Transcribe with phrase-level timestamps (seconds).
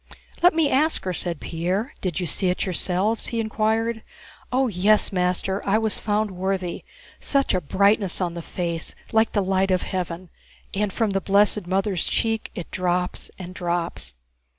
[0.41, 1.93] "Let me ask her," said Pierre.
[2.01, 4.01] "Did you see it yourselves?" he inquired.
[4.51, 6.83] "Oh, yes, master, I was found worthy.
[7.19, 10.31] Such a brightness on the face like the light of heaven,
[10.73, 14.15] and from the blessed Mother's cheek it drops and drops...."